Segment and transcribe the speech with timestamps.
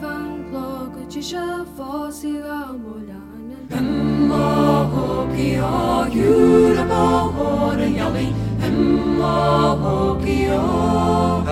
[0.00, 1.36] van blog ti se
[1.76, 6.84] fósí a mólanen Hemma hoki o yura
[7.98, 8.26] yali
[8.62, 9.36] Hemma
[9.82, 11.42] hoki o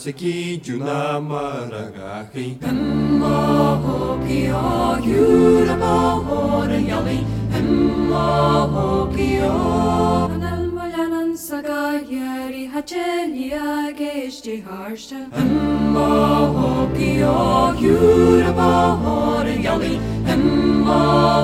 [0.00, 7.18] talir sa cí dúna mar a gachi Hemma hoki o yura ba hor yali
[7.52, 16.08] Hemma hoki o An el molanan sa gaieri ha teli a geisti harste Hemma
[16.56, 21.02] hoki o yura ba hor yali Hemma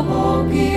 [0.08, 0.68] hoki